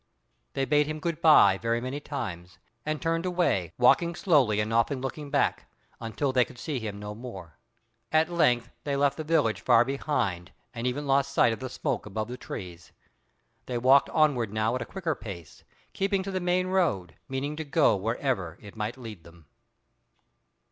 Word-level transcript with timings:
They 0.53 0.65
bade 0.65 0.87
him 0.87 0.97
good 0.99 1.21
bye 1.21 1.59
very 1.59 1.79
many 1.79 1.99
times, 1.99 2.57
and 2.87 2.99
turned 2.99 3.23
away, 3.23 3.71
walking 3.77 4.15
slowly 4.15 4.59
and 4.59 4.73
often 4.73 4.99
looking 4.99 5.29
back, 5.29 5.67
until 5.99 6.33
they 6.33 6.43
could 6.43 6.57
see 6.57 6.79
him 6.79 6.97
no 6.99 7.13
more. 7.13 7.59
At 8.11 8.27
length 8.27 8.71
they 8.83 8.95
left 8.95 9.15
the 9.15 9.23
village 9.23 9.61
far 9.61 9.85
behind, 9.85 10.53
and 10.73 10.87
even 10.87 11.05
lost 11.05 11.31
sight 11.31 11.53
of 11.53 11.59
the 11.59 11.69
smoke 11.69 12.07
above 12.07 12.29
the 12.29 12.35
trees. 12.37 12.91
They 13.67 13.77
walked 13.77 14.09
onward 14.09 14.51
now 14.51 14.73
at 14.73 14.81
a 14.81 14.85
quicker 14.89 15.13
pace, 15.13 15.63
keeping 15.93 16.23
to 16.23 16.31
the 16.31 16.39
main 16.39 16.65
road, 16.65 17.13
meaning 17.29 17.55
to 17.57 17.63
go 17.63 17.95
wherever 17.95 18.57
it 18.59 18.75
might 18.75 18.97
lead 18.97 19.23
them. 19.23 19.45